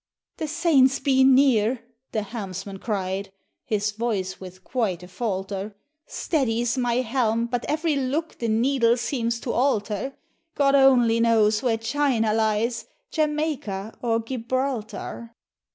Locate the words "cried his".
2.79-3.91